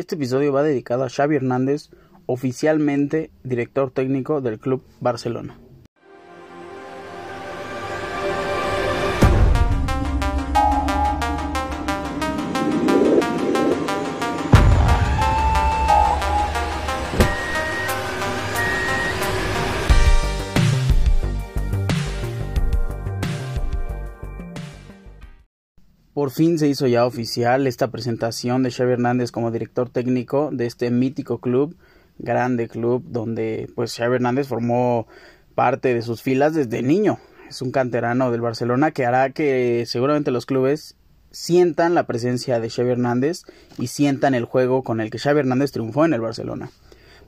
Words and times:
Este 0.00 0.14
episodio 0.14 0.50
va 0.50 0.62
dedicado 0.62 1.04
a 1.04 1.10
Xavi 1.10 1.36
Hernández, 1.36 1.90
oficialmente 2.24 3.30
director 3.44 3.90
técnico 3.90 4.40
del 4.40 4.58
Club 4.58 4.82
Barcelona. 4.98 5.58
Por 26.20 26.32
fin 26.32 26.58
se 26.58 26.68
hizo 26.68 26.86
ya 26.86 27.06
oficial 27.06 27.66
esta 27.66 27.90
presentación 27.90 28.62
de 28.62 28.70
Xavi 28.70 28.92
Hernández 28.92 29.32
como 29.32 29.50
director 29.50 29.88
técnico 29.88 30.50
de 30.52 30.66
este 30.66 30.90
mítico 30.90 31.38
club, 31.38 31.74
grande 32.18 32.68
club, 32.68 33.02
donde 33.06 33.70
pues 33.74 33.96
Xavi 33.96 34.16
Hernández 34.16 34.46
formó 34.46 35.06
parte 35.54 35.94
de 35.94 36.02
sus 36.02 36.20
filas 36.20 36.52
desde 36.52 36.82
niño. 36.82 37.18
Es 37.48 37.62
un 37.62 37.72
canterano 37.72 38.30
del 38.30 38.42
Barcelona 38.42 38.90
que 38.90 39.06
hará 39.06 39.30
que 39.30 39.84
seguramente 39.86 40.30
los 40.30 40.44
clubes 40.44 40.94
sientan 41.30 41.94
la 41.94 42.06
presencia 42.06 42.60
de 42.60 42.68
Xavi 42.68 42.90
Hernández 42.90 43.44
y 43.78 43.86
sientan 43.86 44.34
el 44.34 44.44
juego 44.44 44.82
con 44.82 45.00
el 45.00 45.08
que 45.08 45.18
Xavi 45.18 45.40
Hernández 45.40 45.72
triunfó 45.72 46.04
en 46.04 46.12
el 46.12 46.20
Barcelona. 46.20 46.70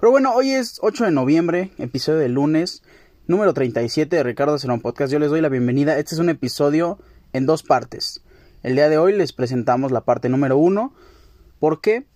Pero 0.01 0.11
bueno, 0.11 0.35
hoy 0.35 0.51
es 0.51 0.81
8 0.83 1.07
de 1.07 1.13
noviembre, 1.13 1.71
episodio 1.79 2.19
de 2.19 2.29
lunes, 2.29 2.83
número 3.27 3.55
37 3.55 4.17
de 4.17 4.23
Ricardo 4.23 4.59
Cerón 4.59 4.83
Podcast. 4.83 5.11
Yo 5.11 5.19
les 5.19 5.31
doy 5.31 5.41
la 5.41 5.49
bienvenida. 5.49 5.99
Este 5.99 6.15
es 6.15 6.19
un 6.19 6.29
episodio 6.29 6.99
en 7.33 7.47
dos 7.47 7.63
partes. 7.63 8.21
El 8.63 8.77
día 8.77 8.89
de 8.89 8.99
hoy 8.99 9.13
les 9.13 9.33
presentamos 9.33 9.91
la 9.91 10.03
parte 10.03 10.29
número 10.29 10.57
uno. 10.57 10.95
¿Por 11.59 11.81
qué? 11.81 12.07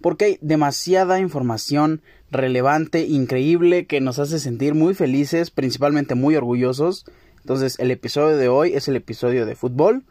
Porque 0.00 0.24
hay 0.24 0.38
demasiada 0.40 1.20
información 1.20 2.00
relevante, 2.30 3.04
increíble, 3.06 3.86
que 3.86 4.00
nos 4.00 4.18
hace 4.18 4.38
sentir 4.38 4.74
muy 4.74 4.94
felices, 4.94 5.50
principalmente 5.50 6.14
muy 6.14 6.36
orgullosos. 6.36 7.04
Entonces 7.40 7.78
el 7.78 7.90
episodio 7.90 8.38
de 8.38 8.48
hoy 8.48 8.72
es 8.74 8.88
el 8.88 8.96
episodio 8.96 9.44
de 9.44 9.56
fútbol, 9.56 10.04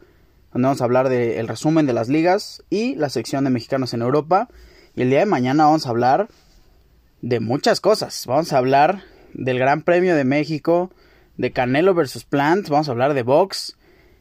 donde 0.52 0.66
vamos 0.66 0.80
a 0.80 0.84
hablar 0.84 1.08
del 1.08 1.48
resumen 1.48 1.86
de 1.86 1.92
las 1.92 2.08
ligas 2.08 2.62
y 2.70 2.94
la 2.94 3.08
sección 3.08 3.42
de 3.42 3.50
mexicanos 3.50 3.92
en 3.92 4.02
Europa. 4.02 4.48
Y 4.94 5.02
el 5.02 5.10
día 5.10 5.20
de 5.20 5.26
mañana 5.26 5.64
vamos 5.64 5.86
a 5.86 5.90
hablar 5.90 6.28
de 7.20 7.40
muchas 7.40 7.80
cosas. 7.80 8.24
Vamos 8.26 8.52
a 8.52 8.58
hablar 8.58 9.02
del 9.34 9.58
Gran 9.58 9.82
Premio 9.82 10.14
de 10.14 10.24
México, 10.24 10.92
de 11.36 11.50
Canelo 11.50 11.94
versus 11.94 12.24
Plant, 12.24 12.68
vamos 12.68 12.88
a 12.88 12.92
hablar 12.92 13.14
de 13.14 13.22
box, 13.22 13.76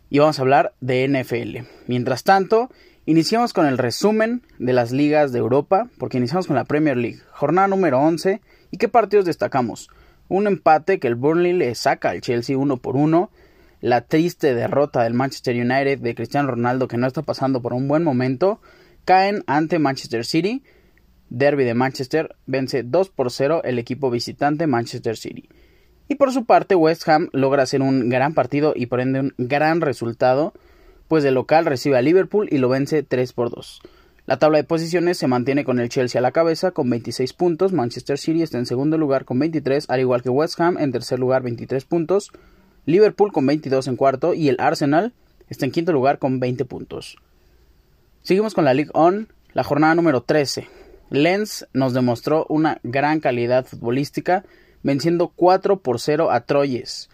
y 0.10 0.20
vamos 0.20 0.40
a 0.40 0.42
hablar 0.42 0.74
de 0.82 1.08
NFL. 1.08 1.68
Mientras 1.88 2.24
tanto, 2.24 2.70
iniciamos 3.06 3.54
con 3.54 3.66
el 3.66 3.78
resumen 3.78 4.42
de 4.58 4.74
las 4.74 4.92
ligas 4.92 5.32
de 5.32 5.40
Europa, 5.40 5.90
porque 5.98 6.18
iniciamos 6.18 6.48
con 6.48 6.56
la 6.56 6.66
Premier 6.66 6.98
League, 6.98 7.20
jornada 7.32 7.68
número 7.68 8.00
11. 8.00 8.42
¿Y 8.72 8.78
qué 8.78 8.88
partidos 8.88 9.26
destacamos? 9.26 9.90
Un 10.28 10.48
empate 10.48 11.00
que 11.00 11.08
el 11.08 11.16
Burnley 11.16 11.54
le 11.54 11.74
saca 11.76 12.10
al 12.10 12.22
Chelsea 12.22 12.58
uno 12.58 12.78
por 12.78 12.96
uno, 12.96 13.32
la 13.82 14.02
triste 14.02 14.54
derrota 14.54 15.04
del 15.04 15.14
Manchester 15.14 15.56
United 15.56 16.00
de 16.00 16.16
Cristiano 16.16 16.52
Ronaldo 16.52 16.88
que 16.88 16.98
no 16.98 17.08
está 17.08 17.22
pasando 17.22 17.62
por 17.62 17.74
un 17.74 17.88
buen 17.88 18.04
momento, 18.04 18.60
caen 19.06 19.44
ante 19.48 19.80
Manchester 19.80 20.26
City, 20.26 20.64
Derby 21.30 21.64
de 21.64 21.76
Manchester 21.76 22.36
vence 22.48 22.84
2 22.84 23.10
por 23.10 23.32
0 23.32 23.62
el 23.64 23.80
equipo 23.80 24.10
visitante 24.10 24.68
Manchester 24.68 25.16
City. 25.16 25.48
Y 26.10 26.16
por 26.16 26.34
su 26.34 26.46
parte, 26.46 26.74
West 26.74 27.08
Ham 27.08 27.30
logra 27.34 27.64
hacer 27.64 27.84
un 27.84 28.10
gran 28.10 28.34
partido 28.34 28.74
y 28.76 28.88
por 28.88 29.00
ende 29.00 29.20
un 29.20 29.34
gran 29.38 29.80
resultado, 29.80 30.54
pues 31.08 31.24
de 31.24 31.30
local 31.30 31.66
recibe 31.66 31.98
a 31.98 32.02
Liverpool 32.02 32.50
y 32.52 32.58
lo 32.58 32.68
vence 32.68 33.04
3 33.04 33.32
por 33.32 33.52
2. 33.52 33.82
La 34.26 34.38
tabla 34.38 34.58
de 34.58 34.64
posiciones 34.64 35.20
se 35.20 35.28
mantiene 35.28 35.64
con 35.64 35.80
el 35.80 35.90
Chelsea 35.90 36.18
a 36.18 36.22
la 36.24 36.32
cabeza 36.32 36.72
con 36.72 36.90
26 36.90 37.34
puntos, 37.34 37.74
Manchester 37.74 38.18
City 38.18 38.42
está 38.42 38.58
en 38.58 38.66
segundo 38.66 38.98
lugar 38.98 39.24
con 39.24 39.38
23, 39.38 39.88
al 39.88 40.00
igual 40.00 40.24
que 40.24 40.30
West 40.30 40.60
Ham 40.60 40.80
en 40.80 40.92
tercer 40.92 41.20
lugar 41.20 41.44
23 41.44 41.86
puntos, 41.86 42.32
Liverpool 42.88 43.32
con 43.32 43.46
22 43.46 43.88
en 43.88 43.96
cuarto 43.96 44.34
y 44.34 44.50
el 44.50 44.58
Arsenal 44.60 45.14
está 45.48 45.66
en 45.66 45.72
quinto 45.72 45.94
lugar 45.94 46.18
con 46.18 46.40
20 46.40 46.66
puntos. 46.66 47.18
Seguimos 48.24 48.56
con 48.56 48.66
la 48.66 48.74
League 48.74 48.92
On, 48.96 49.28
la 49.54 49.64
jornada 49.64 49.94
número 49.94 50.22
13. 50.22 50.68
Lens 51.12 51.68
nos 51.74 51.94
demostró 51.94 52.48
una 52.50 52.80
gran 52.84 53.20
calidad 53.20 53.66
futbolística 53.66 54.44
venciendo 54.84 55.30
4 55.36 55.80
por 55.80 56.00
0 56.00 56.32
a 56.32 56.42
Troyes. 56.42 57.10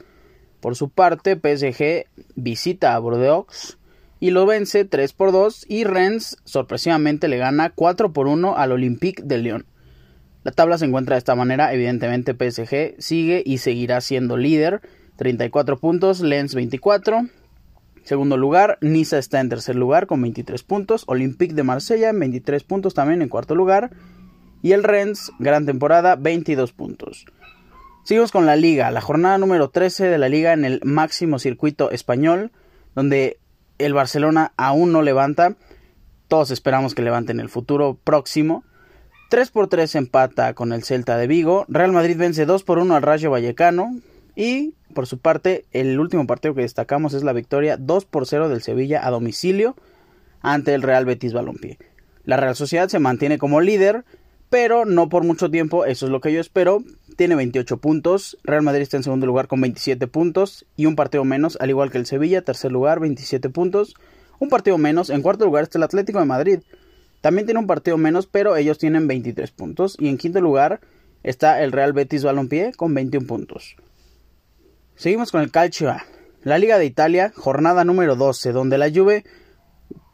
Por 0.60 0.76
su 0.76 0.90
parte, 0.90 1.36
PSG 1.36 2.08
visita 2.36 2.96
a 2.96 3.00
Bordeaux 3.00 3.78
y 4.20 4.32
lo 4.32 4.46
vence 4.46 4.86
3 4.86 5.14
por 5.14 5.32
2 5.32 5.66
y 5.70 5.84
Rennes 5.84 6.38
sorpresivamente 6.46 7.28
le 7.28 7.38
gana 7.38 7.70
4 7.70 8.14
por 8.14 8.28
1 8.28 8.58
al 8.58 8.72
Olympique 8.72 9.22
de 9.24 9.38
Lyon. 9.38 9.66
La 10.44 10.52
tabla 10.52 10.78
se 10.78 10.86
encuentra 10.86 11.16
de 11.16 11.20
esta 11.20 11.36
manera, 11.36 11.74
evidentemente 11.74 12.34
PSG 12.34 12.96
sigue 13.00 13.44
y 13.46 13.58
seguirá 13.58 14.00
siendo 14.02 14.38
líder, 14.38 14.82
34 15.18 15.80
puntos, 15.80 16.22
Lens 16.22 16.54
24. 16.56 17.28
Segundo 18.04 18.38
lugar, 18.38 18.78
Niza 18.82 19.18
está 19.18 19.40
en 19.42 19.50
tercer 19.50 19.76
lugar 19.76 20.06
con 20.06 20.22
23 20.22 20.62
puntos, 20.64 21.04
Olympique 21.08 21.56
de 21.56 21.64
Marsella 21.64 22.10
en 22.10 22.20
23 22.20 22.64
puntos 22.64 22.94
también 22.94 23.24
en 23.24 23.30
cuarto 23.30 23.56
lugar 23.56 23.92
y 24.62 24.72
el 24.72 24.84
Rennes, 24.84 25.32
gran 25.38 25.66
temporada, 25.66 26.16
22 26.16 26.74
puntos. 26.74 27.26
Seguimos 28.06 28.32
con 28.32 28.46
la 28.46 28.56
liga, 28.56 28.92
la 28.92 29.02
jornada 29.02 29.40
número 29.40 29.72
13 29.72 30.06
de 30.06 30.20
la 30.20 30.30
liga 30.30 30.54
en 30.54 30.64
el 30.64 30.80
máximo 30.84 31.40
circuito 31.40 31.90
español, 31.90 32.52
donde 32.94 33.40
el 33.80 33.96
Barcelona 33.96 34.54
aún 34.58 34.92
no 34.92 35.02
levanta. 35.02 35.56
Todos 36.28 36.52
esperamos 36.52 36.94
que 36.94 37.02
levante 37.02 37.32
en 37.32 37.40
el 37.40 37.50
futuro 37.50 37.98
próximo. 38.04 38.64
3 39.32 39.50
por 39.50 39.70
3 39.70 39.96
empata 39.96 40.54
con 40.54 40.72
el 40.72 40.84
Celta 40.84 41.18
de 41.18 41.26
Vigo. 41.26 41.66
Real 41.68 41.94
Madrid 41.94 42.16
vence 42.16 42.46
2 42.46 42.62
por 42.62 42.78
1 42.78 42.96
al 42.96 43.02
Rayo 43.02 43.32
Vallecano. 43.32 44.00
Y 44.36 44.76
por 44.94 45.08
su 45.08 45.18
parte, 45.18 45.66
el 45.72 46.00
último 46.00 46.28
partido 46.28 46.54
que 46.54 46.62
destacamos 46.62 47.16
es 47.16 47.24
la 47.24 47.34
victoria 47.34 47.76
2 47.76 48.06
por 48.06 48.28
0 48.28 48.50
del 48.50 48.62
Sevilla 48.62 49.08
a 49.08 49.10
domicilio 49.10 49.76
ante 50.42 50.76
el 50.76 50.84
Real 50.84 51.06
Betis 51.06 51.34
Balompié. 51.34 51.80
La 52.24 52.38
Real 52.38 52.56
Sociedad 52.56 52.88
se 52.88 53.00
mantiene 53.00 53.40
como 53.40 53.62
líder, 53.62 54.06
pero 54.52 54.86
no 54.86 55.10
por 55.10 55.24
mucho 55.24 55.50
tiempo, 55.50 55.86
eso 55.86 56.06
es 56.06 56.12
lo 56.12 56.22
que 56.22 56.32
yo 56.32 56.40
espero, 56.40 56.84
tiene 57.16 57.36
28 57.36 57.78
puntos. 57.78 58.38
Real 58.44 58.62
Madrid 58.62 58.84
está 58.84 58.98
en 58.98 59.04
segundo 59.04 59.26
lugar 59.26 59.48
con 59.48 59.62
27 59.62 60.08
puntos 60.08 60.66
y 60.76 60.86
un 60.86 60.96
partido 60.96 61.24
menos, 61.24 61.58
al 61.60 61.70
igual 61.70 61.92
que 61.92 61.98
el 61.98 62.06
Sevilla, 62.06 62.42
tercer 62.44 62.72
lugar, 62.72 63.00
27 63.00 63.50
puntos. 63.50 63.96
Un 64.40 64.50
partido 64.50 64.78
menos. 64.78 65.10
En 65.10 65.22
cuarto 65.22 65.46
lugar 65.46 65.64
está 65.64 65.78
el 65.78 65.84
Atlético 65.84 66.20
de 66.20 66.26
Madrid. 66.26 66.60
También 67.22 67.46
tiene 67.48 67.60
un 67.60 67.68
partido 67.68 67.98
menos, 67.98 68.28
pero 68.28 68.56
ellos 68.56 68.78
tienen 68.78 69.08
23 69.08 69.50
puntos. 69.52 69.98
Y 70.00 70.10
en 70.10 70.18
quinto 70.18 70.42
lugar 70.42 70.82
está 71.24 71.64
el 71.64 71.72
Real 71.72 71.94
Betis 71.94 72.24
Balompié 72.24 72.74
con 72.74 72.94
21 72.94 73.26
puntos. 73.26 73.76
Seguimos 74.96 75.32
con 75.32 75.42
el 75.42 75.52
Calcio 75.52 75.90
A. 75.90 76.06
La 76.44 76.60
Liga 76.60 76.78
de 76.78 76.86
Italia, 76.86 77.34
jornada 77.36 77.84
número 77.84 78.16
12, 78.16 78.52
donde 78.52 78.78
la 78.78 78.92
Juve 78.92 79.26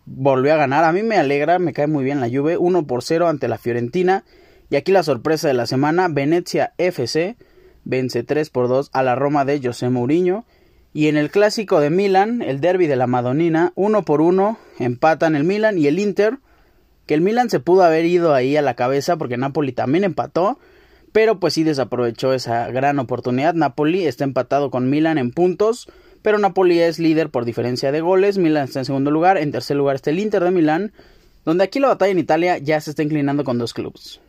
volvió 0.05 0.53
a 0.53 0.57
ganar. 0.57 0.85
A 0.85 0.93
mí 0.93 1.03
me 1.03 1.17
alegra, 1.17 1.59
me 1.59 1.73
cae 1.73 1.87
muy 1.87 2.03
bien 2.03 2.21
la 2.21 2.29
Juve. 2.29 2.57
1 2.57 2.87
por 2.87 3.03
0 3.03 3.27
ante 3.27 3.47
la 3.47 3.57
Fiorentina. 3.57 4.23
Y 4.71 4.77
aquí 4.77 4.93
la 4.93 5.03
sorpresa 5.03 5.49
de 5.49 5.53
la 5.53 5.67
semana, 5.67 6.07
Venecia 6.07 6.73
FC 6.77 7.35
vence 7.83 8.23
3 8.23 8.49
por 8.49 8.69
2 8.69 8.89
a 8.93 9.03
la 9.03 9.15
Roma 9.15 9.43
de 9.43 9.59
José 9.61 9.89
Mourinho. 9.89 10.45
Y 10.93 11.07
en 11.07 11.17
el 11.17 11.29
clásico 11.29 11.81
de 11.81 11.89
Milan, 11.89 12.41
el 12.41 12.61
derby 12.61 12.87
de 12.87 12.95
la 12.95 13.05
Madonina, 13.05 13.73
1 13.75 14.03
por 14.03 14.21
1 14.21 14.57
empatan 14.79 15.35
el 15.35 15.43
Milan 15.43 15.77
y 15.77 15.87
el 15.87 15.99
Inter, 15.99 16.37
que 17.05 17.13
el 17.13 17.19
Milan 17.19 17.49
se 17.49 17.59
pudo 17.59 17.83
haber 17.83 18.05
ido 18.05 18.33
ahí 18.33 18.55
a 18.55 18.61
la 18.61 18.75
cabeza 18.75 19.17
porque 19.17 19.35
Napoli 19.35 19.73
también 19.73 20.05
empató, 20.05 20.57
pero 21.11 21.37
pues 21.37 21.53
sí 21.53 21.65
desaprovechó 21.65 22.33
esa 22.33 22.71
gran 22.71 22.97
oportunidad. 22.97 23.53
Napoli 23.53 24.05
está 24.05 24.23
empatado 24.23 24.71
con 24.71 24.89
Milan 24.89 25.17
en 25.17 25.31
puntos, 25.31 25.89
pero 26.21 26.37
Napoli 26.37 26.79
es 26.79 26.97
líder 26.97 27.29
por 27.29 27.43
diferencia 27.43 27.91
de 27.91 27.99
goles, 27.99 28.37
Milan 28.37 28.69
está 28.69 28.79
en 28.79 28.85
segundo 28.85 29.11
lugar, 29.11 29.37
en 29.37 29.51
tercer 29.51 29.75
lugar 29.75 29.97
está 29.97 30.11
el 30.11 30.19
Inter 30.19 30.45
de 30.45 30.51
Milán, 30.51 30.93
donde 31.43 31.65
aquí 31.65 31.81
la 31.81 31.89
batalla 31.89 32.13
en 32.13 32.19
Italia 32.19 32.57
ya 32.57 32.79
se 32.79 32.91
está 32.91 33.03
inclinando 33.03 33.43
con 33.43 33.57
dos 33.57 33.73
clubes. 33.73 34.21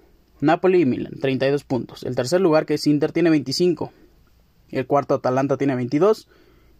Napoli 0.43 0.81
y 0.83 0.87
Milan, 0.87 1.15
32 1.21 1.63
puntos. 1.63 2.03
El 2.03 2.17
tercer 2.17 2.41
lugar, 2.41 2.67
que 2.67 2.75
es 2.75 2.87
Inter, 2.89 3.13
tiene 3.13 3.31
25. 3.31 3.93
El 4.73 4.87
cuarto, 4.89 5.15
Atalanta, 5.15 5.57
tiene 5.57 5.77
22. 5.77 6.29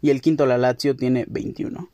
Y 0.03 0.11
el 0.11 0.21
quinto, 0.21 0.47
la 0.47 0.59
Lazio, 0.59 0.97
tiene 0.97 1.27
21. 1.29 1.89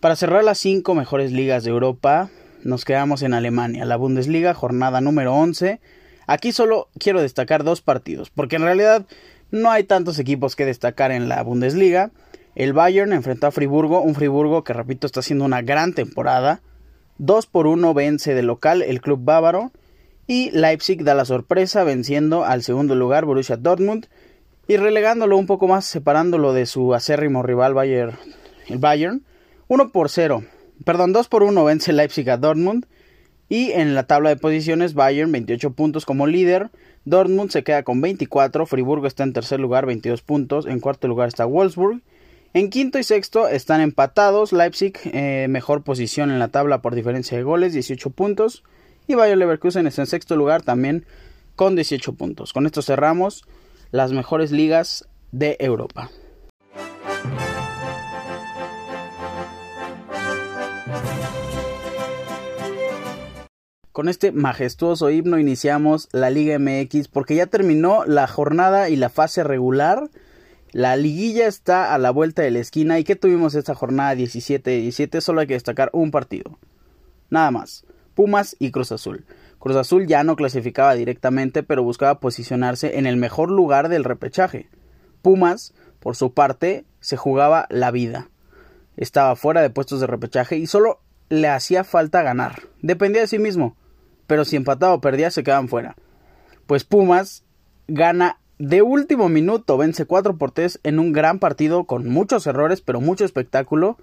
Para 0.00 0.16
cerrar 0.16 0.42
las 0.42 0.58
cinco 0.58 0.96
mejores 0.96 1.30
ligas 1.30 1.62
de 1.62 1.70
Europa, 1.70 2.30
nos 2.64 2.84
quedamos 2.84 3.22
en 3.22 3.32
Alemania. 3.32 3.84
La 3.84 3.96
Bundesliga, 3.96 4.52
jornada 4.52 5.00
número 5.00 5.34
11. 5.34 5.80
Aquí 6.26 6.50
solo 6.50 6.88
quiero 6.98 7.22
destacar 7.22 7.62
dos 7.62 7.80
partidos, 7.80 8.30
porque 8.30 8.56
en 8.56 8.62
realidad 8.62 9.06
no 9.52 9.70
hay 9.70 9.84
tantos 9.84 10.18
equipos 10.18 10.56
que 10.56 10.66
destacar 10.66 11.12
en 11.12 11.28
la 11.28 11.44
Bundesliga. 11.44 12.10
El 12.56 12.72
Bayern 12.72 13.12
enfrentó 13.12 13.46
a 13.46 13.52
Friburgo, 13.52 14.00
un 14.00 14.16
Friburgo 14.16 14.64
que 14.64 14.72
repito 14.72 15.06
está 15.06 15.20
haciendo 15.20 15.44
una 15.44 15.62
gran 15.62 15.94
temporada. 15.94 16.60
2 17.18 17.46
por 17.46 17.68
1 17.68 17.94
vence 17.94 18.34
de 18.34 18.42
local 18.42 18.82
el 18.82 19.00
club 19.00 19.20
bávaro. 19.22 19.70
Y 20.30 20.52
Leipzig 20.52 21.02
da 21.02 21.16
la 21.16 21.24
sorpresa 21.24 21.82
venciendo 21.82 22.44
al 22.44 22.62
segundo 22.62 22.94
lugar 22.94 23.24
Borussia 23.24 23.56
Dortmund 23.56 24.06
y 24.68 24.76
relegándolo 24.76 25.36
un 25.36 25.46
poco 25.46 25.66
más, 25.66 25.86
separándolo 25.86 26.52
de 26.52 26.66
su 26.66 26.94
acérrimo 26.94 27.42
rival 27.42 27.74
Bayern, 27.74 28.16
el 28.68 28.78
Bayern. 28.78 29.24
1 29.66 29.90
por 29.90 30.08
0, 30.08 30.44
perdón, 30.84 31.12
2 31.12 31.26
por 31.26 31.42
1 31.42 31.64
vence 31.64 31.92
Leipzig 31.92 32.30
a 32.30 32.36
Dortmund 32.36 32.86
Y 33.48 33.72
en 33.72 33.96
la 33.96 34.04
tabla 34.04 34.28
de 34.28 34.36
posiciones, 34.36 34.94
Bayern 34.94 35.32
28 35.32 35.72
puntos 35.72 36.06
como 36.06 36.28
líder, 36.28 36.70
Dortmund 37.04 37.50
se 37.50 37.64
queda 37.64 37.82
con 37.82 38.00
24, 38.00 38.66
Friburgo 38.66 39.08
está 39.08 39.24
en 39.24 39.32
tercer 39.32 39.58
lugar 39.58 39.84
22 39.84 40.22
puntos, 40.22 40.64
en 40.66 40.78
cuarto 40.78 41.08
lugar 41.08 41.26
está 41.26 41.44
Wolfsburg, 41.44 42.02
en 42.54 42.70
quinto 42.70 43.00
y 43.00 43.02
sexto 43.02 43.48
están 43.48 43.80
empatados, 43.80 44.52
Leipzig 44.52 44.92
eh, 45.06 45.48
mejor 45.50 45.82
posición 45.82 46.30
en 46.30 46.38
la 46.38 46.46
tabla 46.46 46.82
por 46.82 46.94
diferencia 46.94 47.36
de 47.36 47.42
goles 47.42 47.72
18 47.72 48.10
puntos 48.10 48.62
y 49.10 49.16
Bayer 49.16 49.36
Leverkusen 49.36 49.88
está 49.88 50.02
en 50.02 50.06
sexto 50.06 50.36
lugar 50.36 50.62
también 50.62 51.04
con 51.56 51.74
18 51.74 52.12
puntos. 52.12 52.52
Con 52.52 52.66
esto 52.66 52.80
cerramos 52.80 53.44
las 53.90 54.12
mejores 54.12 54.52
ligas 54.52 55.08
de 55.32 55.56
Europa. 55.58 56.12
Con 63.90 64.08
este 64.08 64.30
majestuoso 64.30 65.10
himno 65.10 65.40
iniciamos 65.40 66.08
la 66.12 66.30
Liga 66.30 66.56
MX 66.60 67.08
porque 67.08 67.34
ya 67.34 67.46
terminó 67.46 68.04
la 68.04 68.28
jornada 68.28 68.90
y 68.90 68.94
la 68.96 69.08
fase 69.08 69.42
regular. 69.42 70.08
La 70.70 70.94
liguilla 70.94 71.48
está 71.48 71.92
a 71.92 71.98
la 71.98 72.12
vuelta 72.12 72.42
de 72.42 72.52
la 72.52 72.60
esquina. 72.60 73.00
¿Y 73.00 73.04
qué 73.04 73.16
tuvimos 73.16 73.56
esta 73.56 73.74
jornada 73.74 74.14
17-17? 74.14 75.20
Solo 75.20 75.40
hay 75.40 75.48
que 75.48 75.54
destacar 75.54 75.90
un 75.92 76.12
partido. 76.12 76.60
Nada 77.28 77.50
más. 77.50 77.84
Pumas 78.14 78.56
y 78.58 78.70
Cruz 78.70 78.92
Azul. 78.92 79.24
Cruz 79.58 79.76
Azul 79.76 80.06
ya 80.06 80.24
no 80.24 80.36
clasificaba 80.36 80.94
directamente, 80.94 81.62
pero 81.62 81.82
buscaba 81.82 82.20
posicionarse 82.20 82.98
en 82.98 83.06
el 83.06 83.16
mejor 83.16 83.50
lugar 83.50 83.88
del 83.88 84.04
repechaje. 84.04 84.68
Pumas, 85.22 85.74
por 85.98 86.16
su 86.16 86.32
parte, 86.32 86.84
se 87.00 87.16
jugaba 87.16 87.66
la 87.70 87.90
vida. 87.90 88.30
Estaba 88.96 89.36
fuera 89.36 89.62
de 89.62 89.70
puestos 89.70 90.00
de 90.00 90.06
repechaje 90.06 90.56
y 90.56 90.66
solo 90.66 91.00
le 91.28 91.48
hacía 91.48 91.84
falta 91.84 92.22
ganar. 92.22 92.62
Dependía 92.82 93.22
de 93.22 93.28
sí 93.28 93.38
mismo 93.38 93.76
pero 94.30 94.44
si 94.44 94.54
empataba 94.54 94.94
o 94.94 95.00
perdía 95.00 95.32
se 95.32 95.42
quedaban 95.42 95.66
fuera. 95.66 95.96
Pues 96.68 96.84
Pumas 96.84 97.42
gana 97.88 98.38
de 98.60 98.80
último 98.80 99.28
minuto, 99.28 99.76
vence 99.76 100.06
4 100.06 100.38
por 100.38 100.52
3 100.52 100.78
en 100.84 101.00
un 101.00 101.12
gran 101.12 101.40
partido 101.40 101.82
con 101.82 102.08
muchos 102.08 102.46
errores, 102.46 102.80
pero 102.80 103.00
mucho 103.00 103.24
espectáculo. 103.24 103.98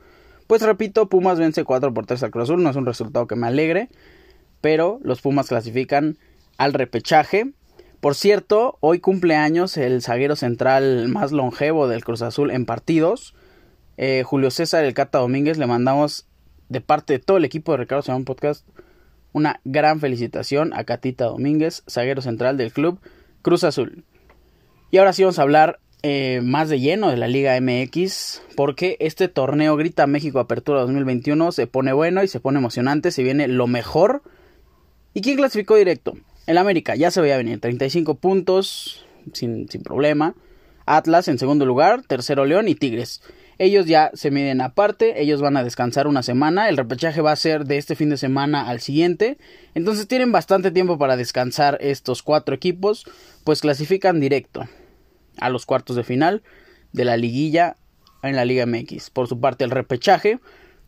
Pues 0.48 0.62
repito, 0.62 1.10
Pumas 1.10 1.40
vence 1.40 1.64
4 1.64 1.94
por 1.94 2.06
3 2.06 2.24
al 2.24 2.32
Cruz 2.32 2.44
Azul, 2.46 2.64
no 2.64 2.70
es 2.70 2.76
un 2.76 2.86
resultado 2.86 3.28
que 3.28 3.36
me 3.36 3.48
alegre, 3.48 3.90
pero 4.62 5.00
los 5.04 5.22
Pumas 5.22 5.48
clasifican 5.48 6.18
al 6.58 6.74
repechaje. 6.74 7.52
Por 8.00 8.16
cierto, 8.16 8.78
hoy 8.80 9.00
cumple 9.00 9.36
años 9.36 9.78
el 9.78 10.02
zaguero 10.02 10.36
central 10.36 11.10
más 11.10 11.32
longevo 11.32 11.88
del 11.88 12.04
Cruz 12.04 12.22
Azul 12.22 12.52
en 12.52 12.66
partidos. 12.66 13.36
Eh, 13.98 14.24
Julio 14.26 14.52
César 14.52 14.86
El 14.86 14.94
Cata 14.94 15.20
Domínguez, 15.20 15.58
le 15.58 15.68
mandamos 15.68 16.28
de 16.70 16.82
parte 16.82 17.14
de 17.14 17.20
todo 17.20 17.38
el 17.38 17.46
equipo 17.46 17.72
de 17.72 17.80
Ricardo 17.80 18.04
Simón 18.04 18.26
Podcast 18.26 18.66
una 19.38 19.62
gran 19.66 20.00
felicitación 20.00 20.74
a 20.74 20.84
Catita 20.84 21.26
Domínguez, 21.26 21.84
zaguero 21.88 22.22
central 22.22 22.58
del 22.58 22.72
club 22.72 23.00
Cruz 23.44 23.64
Azul. 23.64 24.04
Y 24.90 24.98
ahora 24.98 25.14
sí 25.14 25.24
vamos 25.24 25.38
a 25.38 25.44
hablar 25.44 25.80
eh, 26.10 26.40
más 26.42 26.70
de 26.70 26.80
lleno 26.80 27.10
de 27.10 27.18
la 27.18 27.28
Liga 27.28 27.60
MX, 27.60 28.42
porque 28.56 28.96
este 29.02 29.28
torneo 29.28 29.76
Grita 29.76 30.08
México 30.08 30.40
Apertura 30.40 30.80
2021 30.80 31.52
se 31.52 31.68
pone 31.68 31.92
bueno 31.92 32.24
y 32.24 32.30
se 32.30 32.40
pone 32.40 32.60
emocionante, 32.60 33.12
se 33.12 33.24
viene 33.24 33.50
lo 33.50 33.68
mejor. 33.68 34.24
¿Y 35.14 35.20
quién 35.20 35.36
clasificó 35.36 35.76
directo? 35.76 36.18
El 36.46 36.60
América, 36.60 36.96
ya 36.96 37.12
se 37.12 37.20
veía 37.20 37.36
venir, 37.36 37.60
35 37.60 38.16
puntos, 38.16 39.06
sin, 39.34 39.68
sin 39.68 39.84
problema. 39.84 40.34
Atlas 40.86 41.28
en 41.28 41.40
segundo 41.40 41.66
lugar, 41.66 42.04
tercero 42.04 42.46
León 42.46 42.70
y 42.70 42.76
Tigres. 42.76 43.22
Ellos 43.58 43.86
ya 43.86 44.10
se 44.14 44.32
miden 44.32 44.62
aparte, 44.62 45.22
ellos 45.22 45.42
van 45.42 45.58
a 45.58 45.64
descansar 45.66 46.08
una 46.08 46.24
semana, 46.24 46.70
el 46.70 46.78
repechaje 46.78 47.20
va 47.20 47.34
a 47.34 47.36
ser 47.36 47.66
de 47.66 47.78
este 47.78 47.98
fin 47.98 48.10
de 48.10 48.16
semana 48.16 48.70
al 48.70 48.80
siguiente, 48.80 49.38
entonces 49.76 50.08
tienen 50.08 50.32
bastante 50.32 50.72
tiempo 50.72 50.98
para 50.98 51.18
descansar 51.18 51.78
estos 51.82 52.24
cuatro 52.24 52.56
equipos, 52.56 53.04
pues 53.44 53.60
clasifican 53.60 54.22
directo 54.22 54.70
a 55.40 55.50
los 55.50 55.66
cuartos 55.66 55.96
de 55.96 56.04
final 56.04 56.44
de 56.94 57.06
la 57.06 57.18
liguilla 57.18 57.78
en 58.24 58.36
la 58.36 58.46
Liga 58.46 58.66
MX. 58.66 59.10
Por 59.10 59.28
su 59.28 59.40
parte 59.40 59.64
el 59.64 59.72
repechaje, 59.72 60.40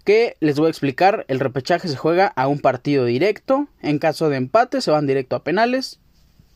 que 0.05 0.35
les 0.39 0.57
voy 0.57 0.67
a 0.67 0.71
explicar, 0.71 1.25
el 1.27 1.39
repechaje 1.39 1.87
se 1.87 1.95
juega 1.95 2.27
a 2.27 2.47
un 2.47 2.59
partido 2.59 3.05
directo, 3.05 3.67
en 3.81 3.99
caso 3.99 4.29
de 4.29 4.37
empate 4.37 4.81
se 4.81 4.91
van 4.91 5.07
directo 5.07 5.35
a 5.35 5.43
penales 5.43 5.99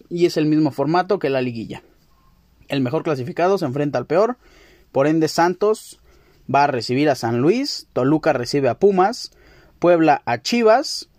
y 0.10 0.25
es 0.25 0.38
el 0.38 0.45
mismo 0.45 0.72
formato 0.72 1.19
que 1.19 1.30
la 1.30 1.42
liguilla. 1.42 1.84
El 2.68 2.81
mejor 2.81 3.04
clasificado 3.04 3.57
se 3.57 3.66
enfrenta 3.66 3.98
al 3.98 4.07
peor, 4.07 4.38
por 4.92 5.07
ende 5.07 5.28
Santos 5.28 6.00
va 6.54 6.66
a 6.66 6.68
recibir 6.68 7.10
a 7.10 7.16
San 7.16 7.39
Luis, 7.39 7.88
Toluca 7.94 8.34
recibe 8.34 8.69
a 8.69 8.80
Pumas, 8.80 9.31
Puebla 9.80 10.22
a 10.25 10.42
Chivas 10.42 11.10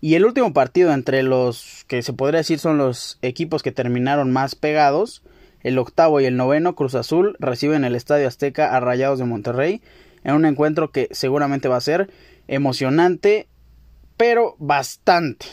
y 0.00 0.14
el 0.14 0.24
último 0.24 0.52
partido 0.52 0.92
entre 0.92 1.22
los 1.22 1.84
que 1.88 2.02
se 2.02 2.12
podría 2.12 2.38
decir 2.38 2.58
son 2.58 2.78
los 2.78 3.18
equipos 3.22 3.62
que 3.62 3.72
terminaron 3.72 4.32
más 4.32 4.54
pegados, 4.54 5.22
el 5.66 5.78
octavo 5.78 6.20
y 6.20 6.26
el 6.26 6.36
noveno 6.36 6.76
Cruz 6.76 6.94
Azul 6.94 7.36
reciben 7.40 7.84
el 7.84 7.96
Estadio 7.96 8.28
Azteca 8.28 8.76
a 8.76 8.78
Rayados 8.78 9.18
de 9.18 9.24
Monterrey 9.24 9.82
en 10.22 10.34
un 10.36 10.44
encuentro 10.44 10.92
que 10.92 11.08
seguramente 11.10 11.66
va 11.66 11.76
a 11.76 11.80
ser 11.80 12.08
emocionante, 12.46 13.48
pero 14.16 14.54
bastante. 14.60 15.46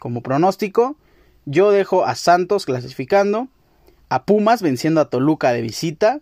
Como 0.00 0.22
pronóstico, 0.22 0.96
yo 1.44 1.70
dejo 1.70 2.04
a 2.04 2.16
Santos 2.16 2.66
clasificando, 2.66 3.46
a 4.08 4.24
Pumas 4.24 4.60
venciendo 4.60 5.00
a 5.00 5.08
Toluca 5.08 5.52
de 5.52 5.62
visita, 5.62 6.18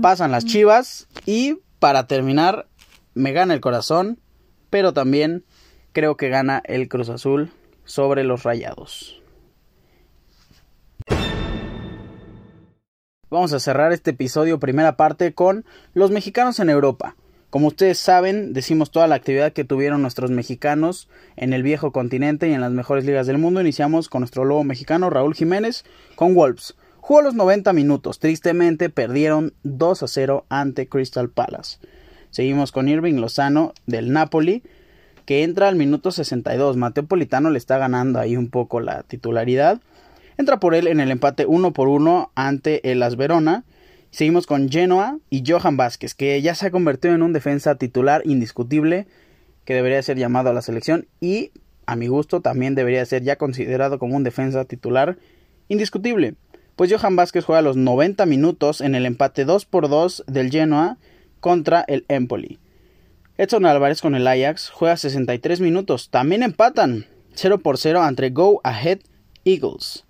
pasan 0.00 0.32
las 0.32 0.46
Chivas 0.46 1.08
y 1.26 1.58
para 1.78 2.06
terminar 2.06 2.68
me 3.12 3.32
gana 3.32 3.52
el 3.52 3.60
corazón, 3.60 4.18
pero 4.70 4.94
también 4.94 5.44
creo 5.92 6.16
que 6.16 6.30
gana 6.30 6.62
el 6.64 6.88
Cruz 6.88 7.10
Azul 7.10 7.50
sobre 7.84 8.24
los 8.24 8.44
Rayados. 8.44 9.19
Vamos 13.30 13.52
a 13.52 13.60
cerrar 13.60 13.92
este 13.92 14.10
episodio 14.10 14.58
primera 14.58 14.96
parte 14.96 15.32
con 15.34 15.64
los 15.94 16.10
mexicanos 16.10 16.58
en 16.58 16.68
Europa. 16.68 17.14
Como 17.48 17.68
ustedes 17.68 17.96
saben, 17.96 18.52
decimos 18.52 18.90
toda 18.90 19.06
la 19.06 19.14
actividad 19.14 19.52
que 19.52 19.62
tuvieron 19.62 20.02
nuestros 20.02 20.32
mexicanos 20.32 21.08
en 21.36 21.52
el 21.52 21.62
viejo 21.62 21.92
continente 21.92 22.48
y 22.48 22.54
en 22.54 22.60
las 22.60 22.72
mejores 22.72 23.04
ligas 23.04 23.28
del 23.28 23.38
mundo. 23.38 23.60
Iniciamos 23.60 24.08
con 24.08 24.22
nuestro 24.22 24.44
lobo 24.44 24.64
mexicano 24.64 25.10
Raúl 25.10 25.36
Jiménez 25.36 25.84
con 26.16 26.34
Wolves. 26.34 26.74
Jugó 26.96 27.22
los 27.22 27.34
90 27.34 27.72
minutos. 27.72 28.18
Tristemente 28.18 28.90
perdieron 28.90 29.54
2 29.62 30.02
a 30.02 30.08
0 30.08 30.46
ante 30.48 30.88
Crystal 30.88 31.30
Palace. 31.30 31.78
Seguimos 32.30 32.72
con 32.72 32.88
Irving 32.88 33.20
Lozano 33.20 33.74
del 33.86 34.12
Napoli, 34.12 34.64
que 35.24 35.44
entra 35.44 35.68
al 35.68 35.76
minuto 35.76 36.10
62. 36.10 36.76
Mateo 36.76 37.06
Politano 37.06 37.50
le 37.50 37.58
está 37.58 37.78
ganando 37.78 38.18
ahí 38.18 38.36
un 38.36 38.50
poco 38.50 38.80
la 38.80 39.04
titularidad. 39.04 39.80
Entra 40.40 40.58
por 40.58 40.74
él 40.74 40.86
en 40.86 41.00
el 41.00 41.10
empate 41.10 41.44
1 41.44 41.74
por 41.74 41.88
1 41.88 42.32
ante 42.34 42.90
el 42.90 43.02
As 43.02 43.16
Verona. 43.16 43.64
Seguimos 44.10 44.46
con 44.46 44.70
Genoa 44.70 45.18
y 45.28 45.44
Johan 45.46 45.76
Vázquez, 45.76 46.14
que 46.14 46.40
ya 46.40 46.54
se 46.54 46.68
ha 46.68 46.70
convertido 46.70 47.14
en 47.14 47.20
un 47.20 47.34
defensa 47.34 47.74
titular 47.74 48.22
indiscutible 48.24 49.06
que 49.66 49.74
debería 49.74 50.02
ser 50.02 50.16
llamado 50.16 50.48
a 50.48 50.54
la 50.54 50.62
selección 50.62 51.08
y 51.20 51.50
a 51.84 51.94
mi 51.94 52.06
gusto 52.06 52.40
también 52.40 52.74
debería 52.74 53.04
ser 53.04 53.22
ya 53.22 53.36
considerado 53.36 53.98
como 53.98 54.16
un 54.16 54.24
defensa 54.24 54.64
titular 54.64 55.18
indiscutible 55.68 56.36
pues 56.74 56.90
Johan 56.90 57.16
Vázquez 57.16 57.44
juega 57.44 57.60
los 57.60 57.76
90 57.76 58.24
minutos 58.24 58.80
en 58.80 58.94
el 58.94 59.04
empate 59.04 59.44
2 59.44 59.66
por 59.66 59.90
2 59.90 60.24
del 60.26 60.50
Genoa 60.50 60.96
contra 61.40 61.84
el 61.86 62.06
Empoli. 62.08 62.60
Edson 63.36 63.66
Álvarez 63.66 64.00
con 64.00 64.14
el 64.14 64.26
Ajax 64.26 64.70
juega 64.70 64.96
63 64.96 65.60
minutos, 65.60 66.08
también 66.08 66.42
empatan 66.42 67.04
0 67.34 67.58
por 67.58 67.76
0 67.76 68.00
ante 68.00 68.30
Go 68.30 68.62
Ahead 68.64 69.00
Eagles. 69.44 70.06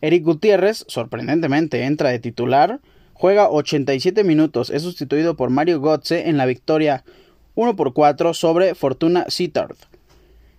Eric 0.00 0.24
Gutiérrez, 0.24 0.84
sorprendentemente, 0.88 1.84
entra 1.84 2.10
de 2.10 2.18
titular, 2.18 2.80
juega 3.14 3.48
87 3.48 4.24
minutos, 4.24 4.70
es 4.70 4.82
sustituido 4.82 5.36
por 5.36 5.50
Mario 5.50 5.80
Götze 5.80 6.28
en 6.28 6.36
la 6.36 6.46
victoria 6.46 7.04
1 7.54 7.76
por 7.76 7.94
4 7.94 8.34
sobre 8.34 8.74
Fortuna 8.74 9.24
Sittard. 9.28 9.76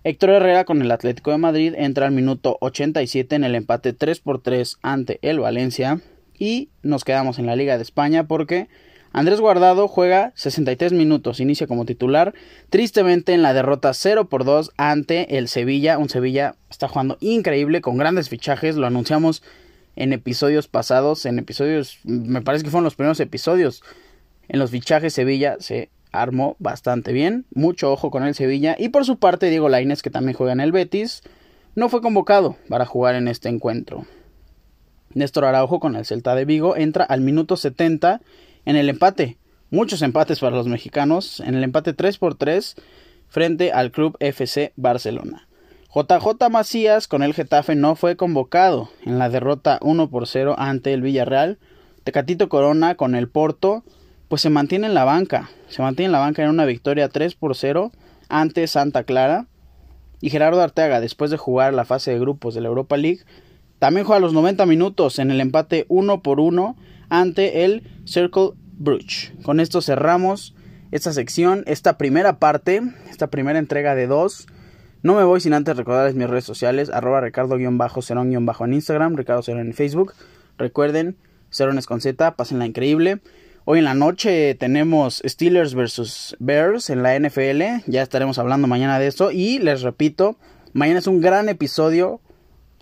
Héctor 0.04 0.30
Herrera 0.30 0.64
con 0.64 0.80
el 0.80 0.90
Atlético 0.90 1.30
de 1.30 1.38
Madrid 1.38 1.74
entra 1.76 2.06
al 2.06 2.12
minuto 2.12 2.56
87 2.60 3.36
en 3.36 3.44
el 3.44 3.54
empate 3.54 3.92
3 3.92 4.20
por 4.20 4.40
3 4.40 4.78
ante 4.82 5.18
el 5.22 5.40
Valencia. 5.40 6.00
Y 6.38 6.70
nos 6.82 7.04
quedamos 7.04 7.38
en 7.38 7.46
la 7.46 7.56
Liga 7.56 7.76
de 7.76 7.82
España 7.82 8.26
porque 8.26 8.68
Andrés 9.12 9.40
Guardado 9.40 9.88
juega 9.88 10.32
63 10.34 10.92
minutos, 10.92 11.40
inicia 11.40 11.66
como 11.66 11.84
titular. 11.84 12.34
Tristemente 12.70 13.32
en 13.32 13.42
la 13.42 13.54
derrota 13.54 13.94
0 13.94 14.28
por 14.28 14.44
2 14.44 14.72
ante 14.76 15.38
el 15.38 15.48
Sevilla. 15.48 15.98
Un 15.98 16.08
Sevilla 16.08 16.56
está 16.70 16.88
jugando 16.88 17.16
increíble 17.20 17.80
con 17.80 17.96
grandes 17.96 18.28
fichajes. 18.28 18.76
Lo 18.76 18.86
anunciamos 18.86 19.42
en 19.96 20.12
episodios 20.12 20.68
pasados. 20.68 21.24
En 21.26 21.38
episodios, 21.38 21.98
me 22.04 22.42
parece 22.42 22.64
que 22.64 22.70
fueron 22.70 22.84
los 22.84 22.96
primeros 22.96 23.20
episodios. 23.20 23.82
En 24.48 24.58
los 24.58 24.70
fichajes 24.70 25.14
Sevilla 25.14 25.56
se 25.58 25.90
armó 26.12 26.56
bastante 26.58 27.12
bien. 27.12 27.46
Mucho 27.54 27.92
ojo 27.92 28.10
con 28.10 28.24
el 28.24 28.34
Sevilla. 28.34 28.76
Y 28.78 28.90
por 28.90 29.04
su 29.04 29.18
parte, 29.18 29.50
Diego 29.50 29.68
Lainez, 29.68 30.02
que 30.02 30.10
también 30.10 30.36
juega 30.36 30.52
en 30.52 30.60
el 30.60 30.72
Betis, 30.72 31.22
no 31.74 31.88
fue 31.88 32.02
convocado 32.02 32.56
para 32.68 32.86
jugar 32.86 33.14
en 33.14 33.28
este 33.28 33.48
encuentro. 33.48 34.06
Néstor 35.14 35.46
Araujo 35.46 35.80
con 35.80 35.96
el 35.96 36.04
Celta 36.04 36.34
de 36.34 36.44
Vigo 36.44 36.76
entra 36.76 37.04
al 37.04 37.22
minuto 37.22 37.56
70 37.56 38.20
en 38.64 38.76
el 38.76 38.88
empate. 38.88 39.38
Muchos 39.70 40.02
empates 40.02 40.40
para 40.40 40.56
los 40.56 40.66
mexicanos. 40.66 41.40
En 41.40 41.54
el 41.54 41.64
empate 41.64 41.92
3 41.92 42.18
por 42.18 42.34
3 42.34 42.76
frente 43.28 43.72
al 43.72 43.90
Club 43.90 44.16
FC 44.20 44.72
Barcelona. 44.76 45.48
JJ 45.94 46.50
Macías 46.50 47.08
con 47.08 47.22
el 47.22 47.34
Getafe 47.34 47.74
no 47.74 47.96
fue 47.96 48.16
convocado 48.16 48.90
en 49.04 49.18
la 49.18 49.30
derrota 49.30 49.78
1 49.82 50.10
por 50.10 50.26
0 50.26 50.54
ante 50.58 50.92
el 50.92 51.02
Villarreal. 51.02 51.58
Tecatito 52.04 52.48
Corona 52.48 52.94
con 52.94 53.14
el 53.14 53.28
Porto 53.28 53.84
pues 54.28 54.42
se 54.42 54.50
mantiene 54.50 54.86
en 54.86 54.94
la 54.94 55.04
banca. 55.04 55.50
Se 55.68 55.82
mantiene 55.82 56.06
en 56.06 56.12
la 56.12 56.18
banca 56.18 56.42
en 56.42 56.50
una 56.50 56.66
victoria 56.66 57.08
3 57.08 57.34
por 57.34 57.56
0 57.56 57.92
ante 58.28 58.66
Santa 58.66 59.04
Clara. 59.04 59.46
Y 60.20 60.30
Gerardo 60.30 60.60
Arteaga, 60.60 61.00
después 61.00 61.30
de 61.30 61.36
jugar 61.36 61.72
la 61.72 61.84
fase 61.84 62.10
de 62.10 62.18
grupos 62.18 62.54
de 62.54 62.60
la 62.60 62.68
Europa 62.68 62.96
League, 62.96 63.20
también 63.78 64.04
juega 64.04 64.20
los 64.20 64.32
90 64.32 64.66
minutos 64.66 65.18
en 65.18 65.30
el 65.30 65.40
empate 65.40 65.86
1 65.88 66.22
por 66.22 66.40
1 66.40 66.76
ante 67.08 67.64
el 67.64 67.82
Circle 68.04 68.50
Bruges. 68.78 69.32
Con 69.42 69.60
esto 69.60 69.80
cerramos 69.80 70.54
esta 70.90 71.12
sección, 71.12 71.64
esta 71.66 71.98
primera 71.98 72.38
parte, 72.38 72.82
esta 73.10 73.28
primera 73.28 73.58
entrega 73.58 73.94
de 73.94 74.06
dos. 74.06 74.46
No 75.02 75.14
me 75.14 75.24
voy 75.24 75.40
sin 75.40 75.54
antes 75.54 75.76
recordarles 75.76 76.14
mis 76.14 76.28
redes 76.28 76.44
sociales, 76.44 76.90
arroba 76.90 77.20
ricardo-cerón-bajo 77.20 78.64
en 78.64 78.74
Instagram, 78.74 79.16
Ricardo 79.16 79.42
Cerón 79.42 79.66
en 79.66 79.74
Facebook. 79.74 80.14
Recuerden, 80.56 81.16
Cerones 81.50 81.86
con 81.86 82.00
Z, 82.00 82.36
pásenla 82.36 82.66
increíble. 82.66 83.20
Hoy 83.64 83.80
en 83.80 83.84
la 83.84 83.94
noche 83.94 84.54
tenemos 84.54 85.22
Steelers 85.26 85.74
versus 85.74 86.36
Bears 86.40 86.88
en 86.90 87.02
la 87.02 87.18
NFL. 87.18 87.84
Ya 87.86 88.02
estaremos 88.02 88.38
hablando 88.38 88.66
mañana 88.66 88.98
de 88.98 89.08
eso. 89.08 89.30
Y 89.30 89.58
les 89.58 89.82
repito, 89.82 90.38
mañana 90.72 91.00
es 91.00 91.06
un 91.06 91.20
gran 91.20 91.48
episodio. 91.48 92.20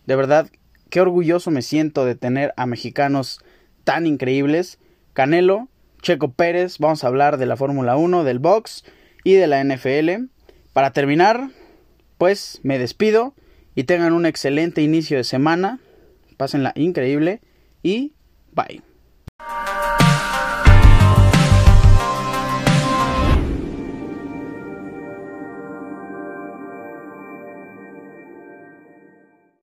De 0.06 0.14
verdad, 0.14 0.48
qué 0.88 1.00
orgulloso 1.00 1.50
me 1.50 1.62
siento 1.62 2.04
de 2.04 2.14
tener 2.14 2.54
a 2.56 2.66
mexicanos 2.66 3.40
tan 3.86 4.04
increíbles. 4.06 4.78
Canelo, 5.14 5.68
Checo 6.02 6.32
Pérez, 6.32 6.78
vamos 6.78 7.04
a 7.04 7.06
hablar 7.06 7.38
de 7.38 7.46
la 7.46 7.56
Fórmula 7.56 7.96
1, 7.96 8.24
del 8.24 8.40
box 8.40 8.84
y 9.24 9.34
de 9.34 9.46
la 9.46 9.62
NFL. 9.64 10.26
Para 10.72 10.90
terminar, 10.90 11.50
pues 12.18 12.60
me 12.64 12.78
despido 12.78 13.32
y 13.76 13.84
tengan 13.84 14.12
un 14.12 14.26
excelente 14.26 14.82
inicio 14.82 15.16
de 15.16 15.24
semana. 15.24 15.78
Pásenla 16.36 16.72
increíble 16.74 17.40
y 17.82 18.12
bye. 18.52 18.82